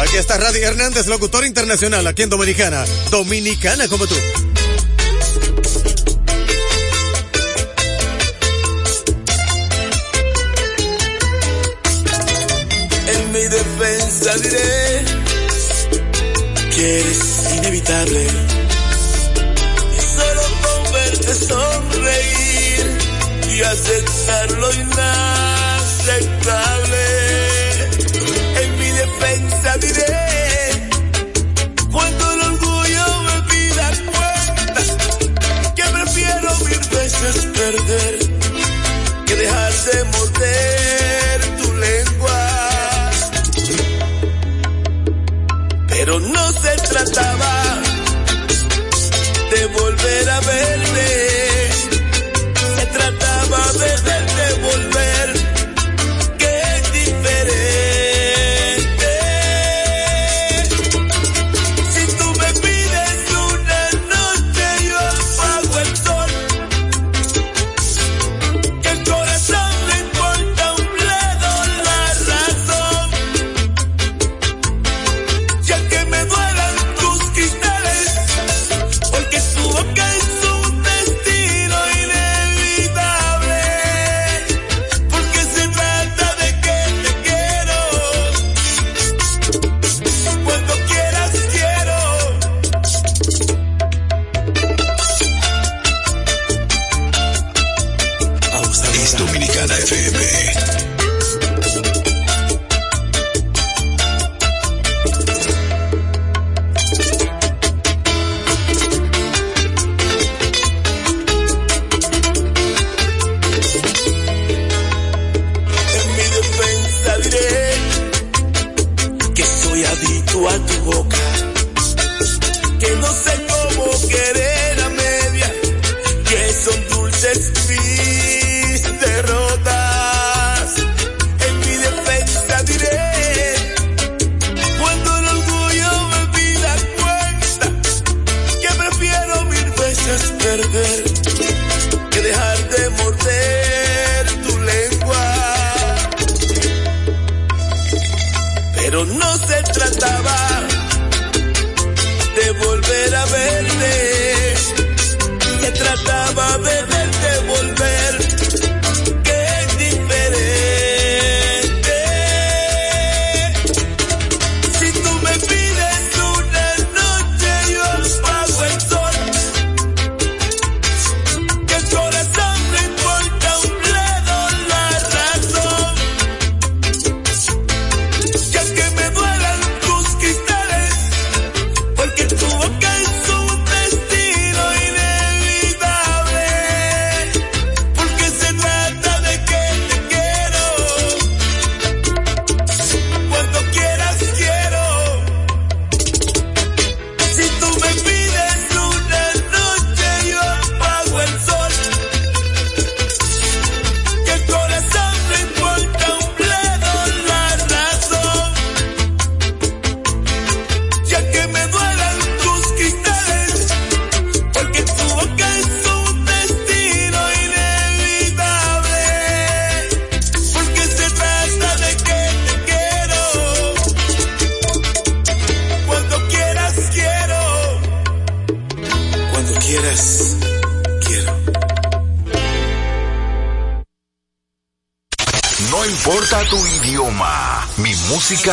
[0.02, 2.86] Aquí está Radio Hernández, locutor internacional aquí en Dominicana.
[3.10, 4.16] Dominicana como tú.
[14.20, 15.06] Diré
[16.76, 18.28] que eres inevitable.
[19.98, 22.86] Y solo con verte sonreír
[23.56, 24.98] y aceptar lo inaceptable.
[28.62, 30.90] En mi defensa diré
[31.92, 34.82] cuando el orgullo me pida cuenta
[35.76, 37.36] que prefiero mil veces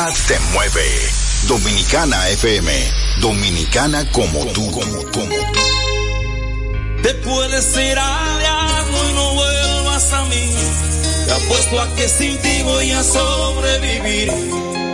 [0.05, 1.11] te mueve.
[1.49, 2.71] Dominicana FM,
[3.21, 5.27] dominicana como tú, como tú.
[7.03, 10.55] Te puedes ir al diablo y no vuelvas a mí.
[11.25, 14.31] Te apuesto a que sin ti voy a sobrevivir.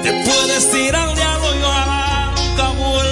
[0.04, 3.11] Te puedes ir al diablo y ojalá nunca vuelva.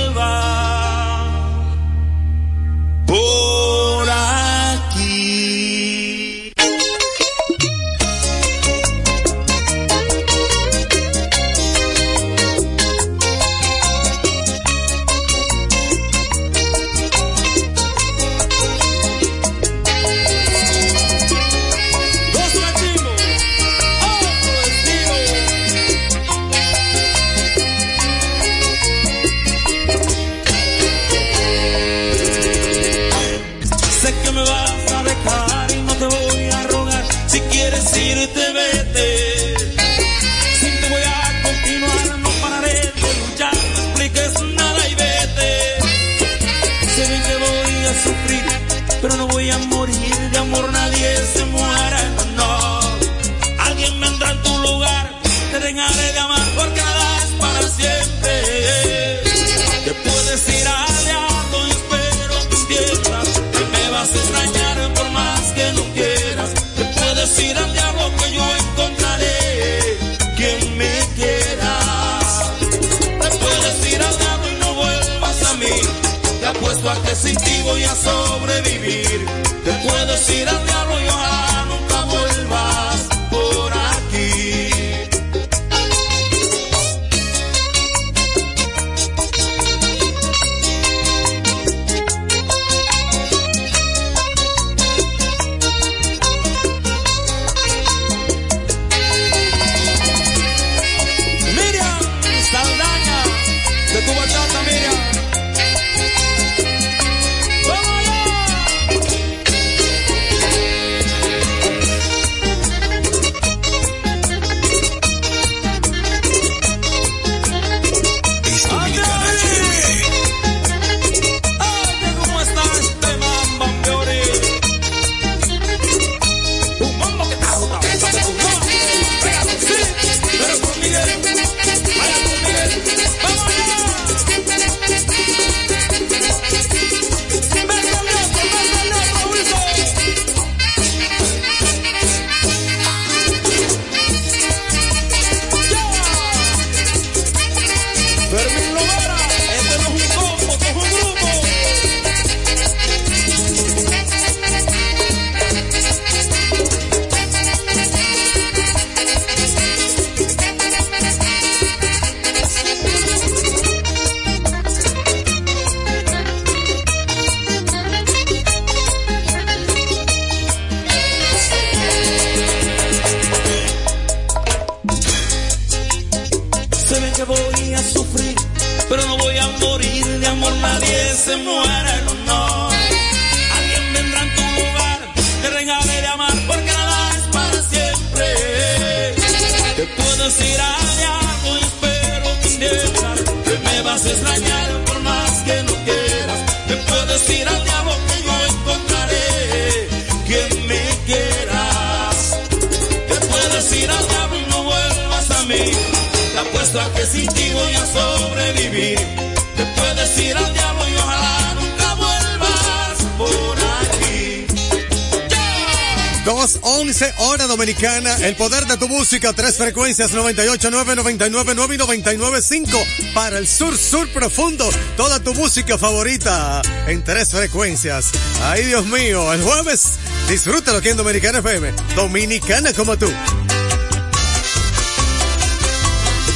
[219.60, 222.78] frecuencias 989, 999 y 995
[223.12, 224.66] para el sur sur profundo.
[224.96, 228.10] Toda tu música favorita en tres frecuencias.
[228.42, 229.98] Ay, Dios mío, el jueves
[230.30, 231.74] disfrútalo aquí en Dominicana FM.
[231.94, 233.04] Dominicana como tú.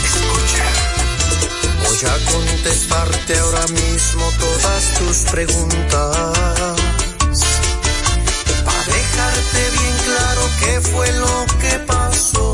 [0.04, 0.66] Escucha.
[1.82, 6.16] Voy a contestarte ahora mismo todas tus preguntas.
[8.66, 12.53] Para dejarte bien claro qué fue lo que pasó.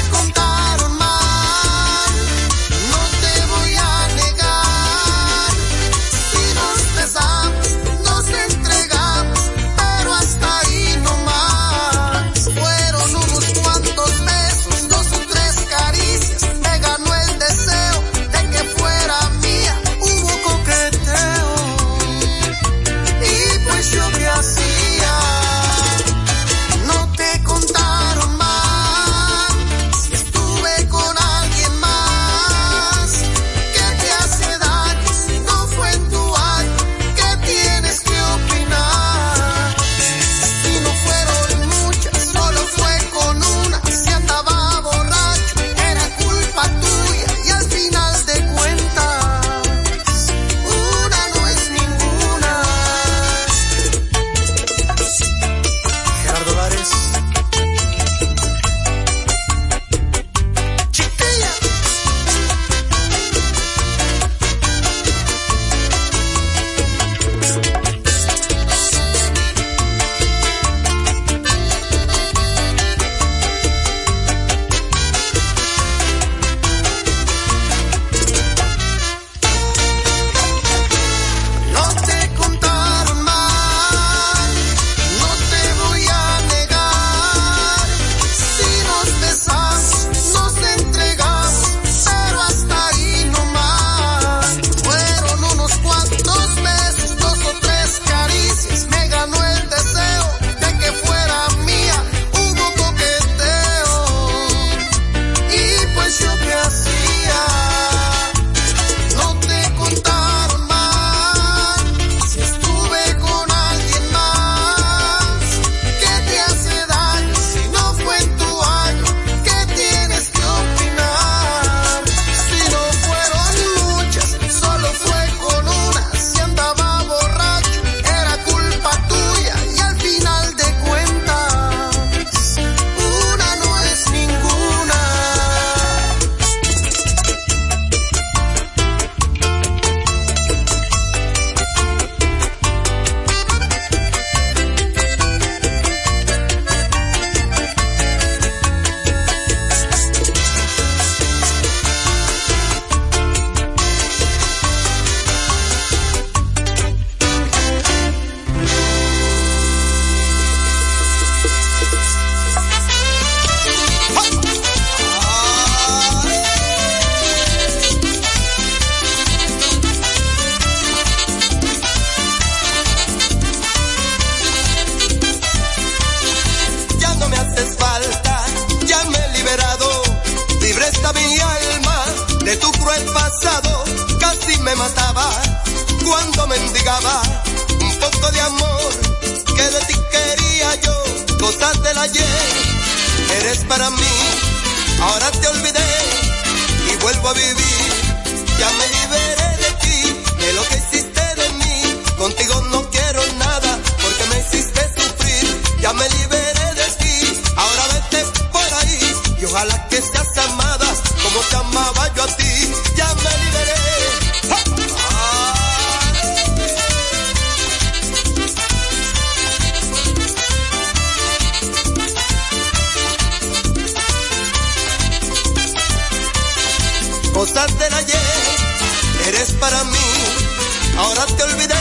[231.21, 231.75] Ahora te olvidé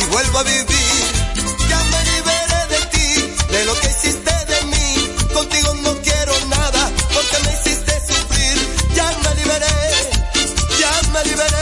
[0.00, 1.04] y vuelvo a vivir.
[1.68, 5.34] Ya me liberé de ti, de lo que hiciste de mí.
[5.34, 8.56] Contigo no quiero nada, porque me hiciste sufrir.
[8.94, 9.74] Ya me liberé,
[10.78, 11.57] ya me liberé,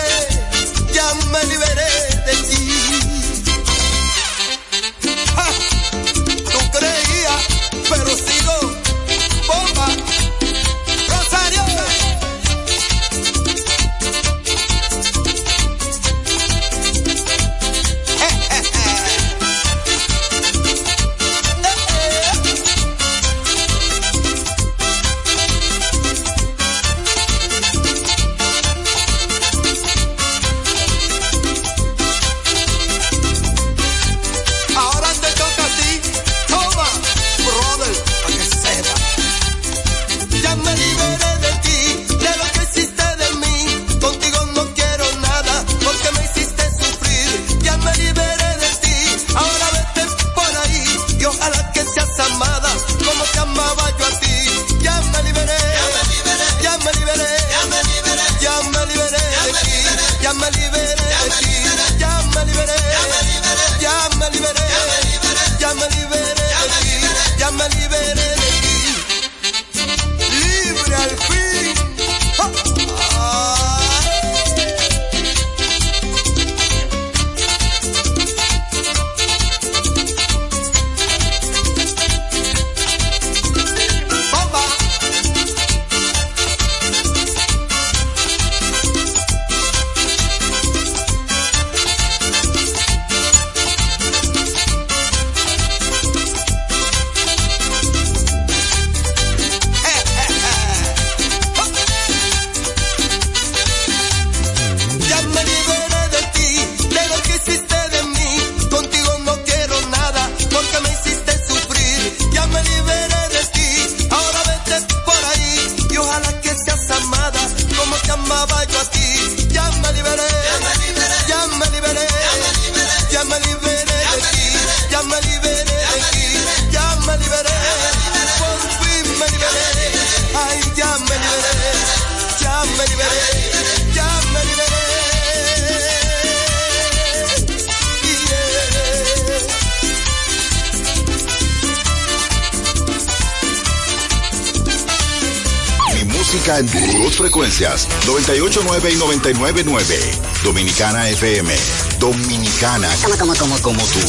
[148.26, 149.98] 989 y 999.
[150.42, 151.54] Dominicana FM.
[152.00, 152.88] Dominicana.
[153.00, 154.00] Como, como, como, como tú.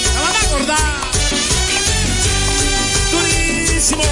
[0.00, 1.10] Se van a acordar.
[3.12, 4.02] Durísimo.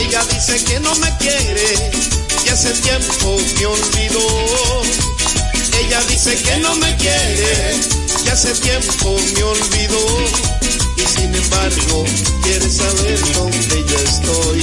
[0.00, 1.92] Ella dice que no me quiere
[2.44, 4.82] y hace tiempo me olvidó.
[5.78, 7.76] Ella dice que no me quiere
[8.24, 10.43] y hace tiempo me olvidó.
[12.42, 14.60] Quiere saber dónde yo estoy.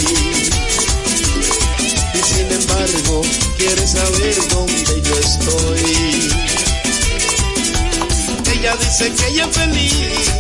[2.14, 3.22] Y sin embargo
[3.58, 6.30] quiere saber dónde yo estoy.
[8.54, 10.32] Ella dice que ella es feliz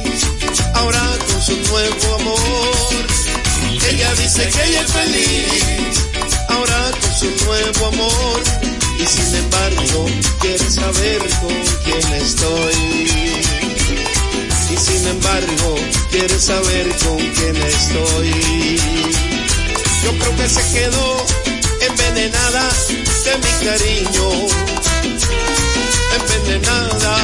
[0.75, 3.07] ahora con su nuevo amor.
[3.89, 5.95] Ella dice que ella es feliz
[6.49, 8.41] ahora con su nuevo amor
[8.99, 10.05] y sin embargo
[10.39, 13.30] quiere saber con quién estoy.
[14.81, 15.75] Sin embargo
[16.11, 18.79] quiere saber con quién estoy.
[20.03, 21.25] Yo creo que se quedó
[21.81, 22.69] envenenada
[23.25, 24.27] de mi cariño,
[26.17, 27.15] envenenada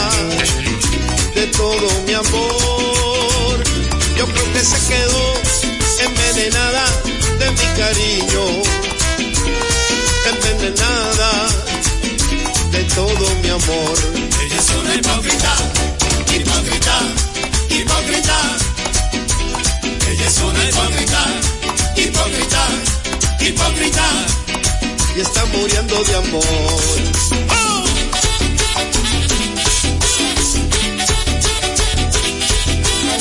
[1.34, 3.64] de todo mi amor.
[4.18, 5.34] Yo creo que se quedó
[6.06, 6.86] envenenada
[7.40, 8.44] de mi cariño,
[10.32, 11.32] envenenada
[12.72, 13.98] de todo mi amor.
[14.44, 15.56] Ella es una hipócrita,
[16.36, 17.00] hipócrita,
[17.70, 18.38] hipócrita.
[20.10, 21.26] Ella es una hipócrita,
[21.96, 22.68] hipócrita,
[23.40, 24.06] hipócrita.
[25.16, 26.44] Y está muriendo de amor.
[27.50, 27.84] ¡Oh!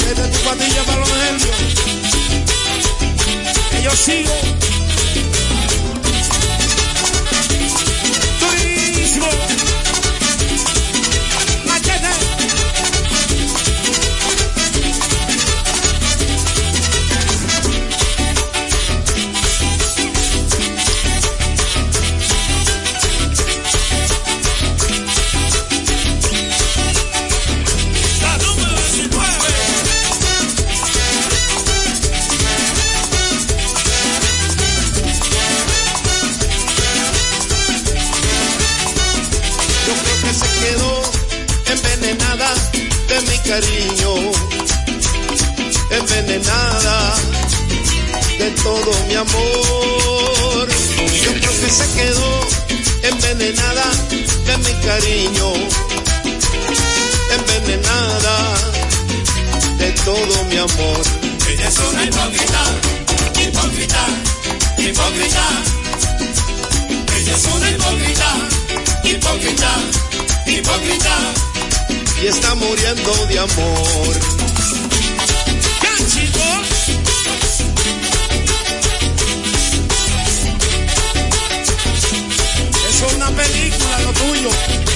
[0.06, 1.56] Desde tu patilla para los nervios.
[3.70, 4.34] Que yo sigo.
[8.40, 9.45] Turismo.
[46.36, 47.14] Envenenada
[48.38, 50.68] de todo mi amor.
[51.24, 52.40] Yo creo que se quedó
[53.02, 53.90] envenenada
[54.46, 55.52] de mi cariño,
[57.38, 58.36] envenenada
[59.78, 61.02] de todo mi amor.
[61.48, 62.62] Ella es una hipócrita,
[63.40, 64.06] hipócrita,
[64.78, 65.46] hipócrita.
[67.16, 68.28] Ella es una hipócrita,
[69.04, 69.70] hipócrita,
[70.46, 71.16] hipócrita.
[72.22, 74.35] y está muriendo de amor.
[82.88, 84.95] Eso es una película, lo tuyo.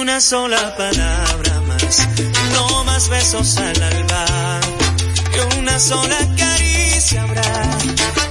[0.00, 2.08] una sola palabra más,
[2.52, 4.60] no más besos al alba,
[5.34, 7.78] y una sola caricia habrá.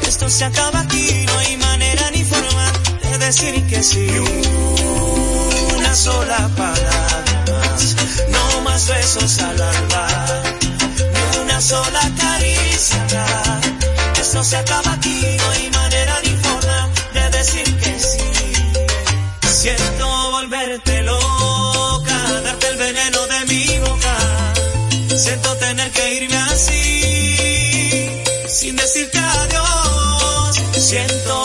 [0.02, 2.72] Esto se acaba aquí, no hay manera ni forma
[3.02, 4.08] de decir que sí.
[5.78, 7.95] Una sola palabra más,
[8.30, 10.08] no más besos al alba,
[11.14, 13.62] ni una sola caricia habrá.
[14.20, 15.71] Esto se acaba aquí, no hay
[19.50, 24.54] Siento volverte loca, darte el veneno de mi boca.
[25.18, 30.56] Siento tener que irme así, sin decirte adiós.
[30.78, 31.41] Siento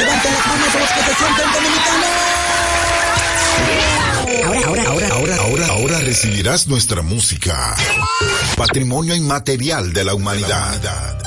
[0.00, 2.08] Levanten las manos a los que se sienten dominicanos.
[4.46, 7.76] Ahora, ahora, ahora, ahora, ahora, ahora recibirás nuestra música.
[8.56, 11.19] Patrimonio inmaterial de la humanidad.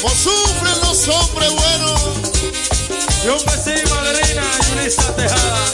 [0.00, 2.00] como sufren los hombres buenos.
[3.24, 5.64] Y un besito, madrina, Yulisa Tejada.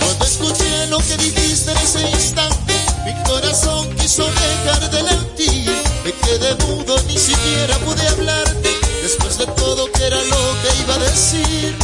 [0.00, 5.66] Cuando escuché lo que dijiste en ese instante, mi corazón quiso dejar de ti.
[6.04, 8.80] Me quedé mudo, ni siquiera pude hablarte.
[9.02, 11.76] Después de todo, que era lo que iba a decir?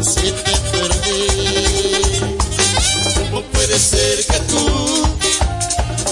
[0.00, 2.20] Si te perdí,
[3.14, 5.06] ¿cómo puede ser que tú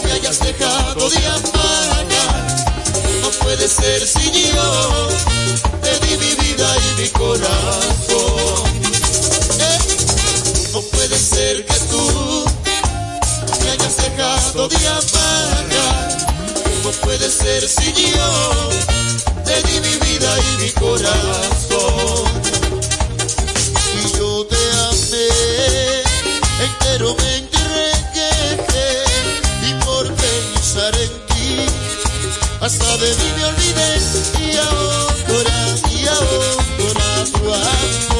[0.04, 2.07] me hayas dejado de amar?
[3.48, 5.08] puede ser si yo.
[5.80, 8.62] Te di mi vida y mi corazón.
[9.68, 9.78] Eh,
[10.74, 12.44] no puede ser que tú
[13.62, 15.64] me hayas dejado de amar.
[16.84, 18.68] No puede ser si yo.
[19.46, 22.28] Te di mi vida y mi corazón.
[23.98, 25.28] Y yo te amé
[26.66, 27.47] entero, me
[32.68, 33.96] hasta de mí me olvidé
[34.40, 38.17] y ahora, y ahora tú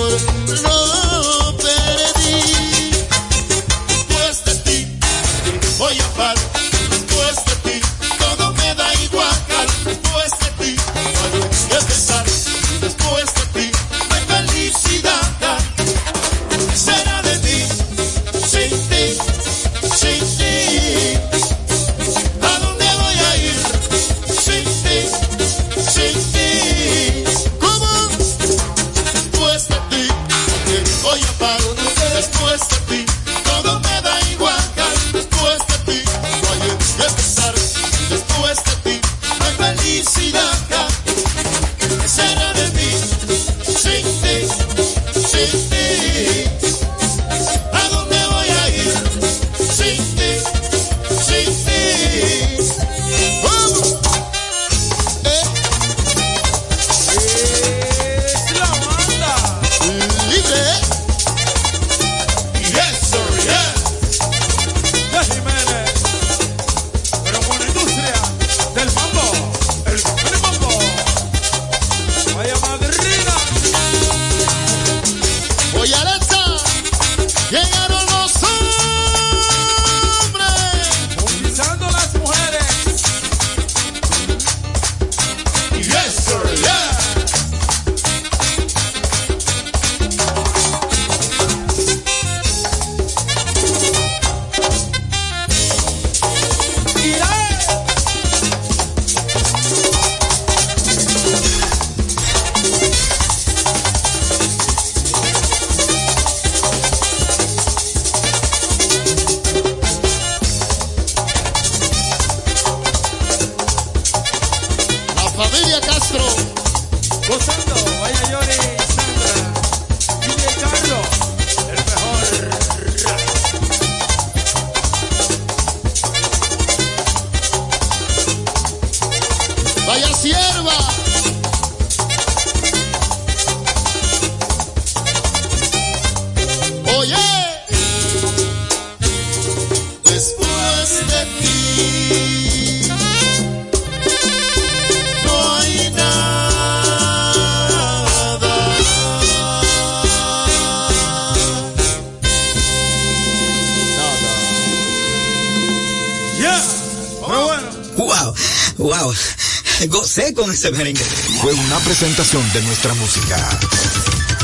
[160.59, 161.05] ese merengue.
[161.41, 163.37] Fue una presentación de nuestra música.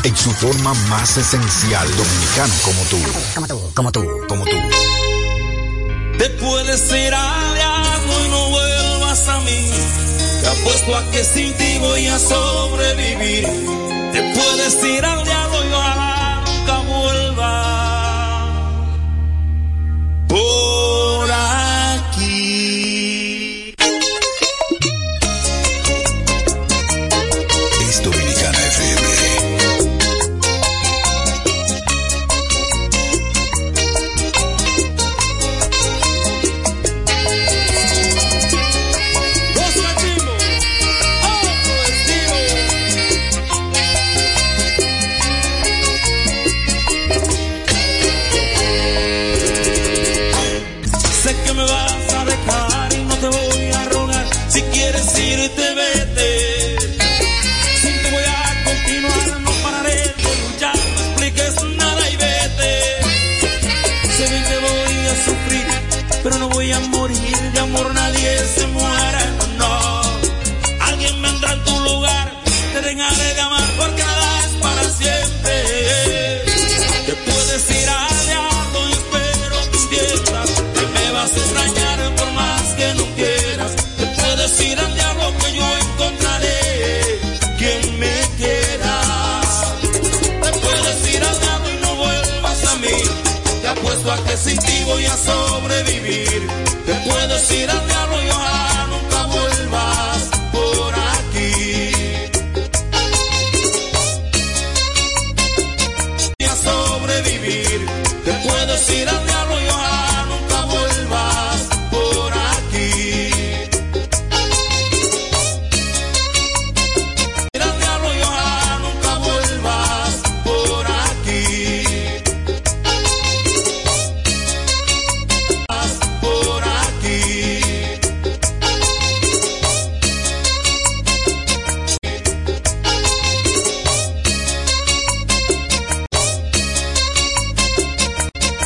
[0.04, 2.98] En su forma más esencial, dominicano como tú.
[3.34, 4.56] Como tú, como tú, como tú.
[6.16, 9.70] Te puedes ir al y no vuelvas a mí.
[10.40, 13.48] Te apuesto a que sin ti voy a sobrevivir.
[14.12, 15.24] Te puedes ir al